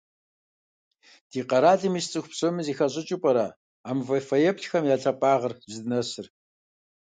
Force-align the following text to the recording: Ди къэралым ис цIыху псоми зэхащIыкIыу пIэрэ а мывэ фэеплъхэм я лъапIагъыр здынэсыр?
Ди 1.31 1.41
къэралым 1.49 1.93
ис 1.99 2.05
цIыху 2.11 2.31
псоми 2.31 2.61
зэхащIыкIыу 2.67 3.21
пIэрэ 3.23 3.47
а 3.87 3.89
мывэ 3.95 4.17
фэеплъхэм 4.27 4.83
я 4.93 4.95
лъапIагъыр 5.01 5.53
здынэсыр? 5.73 6.27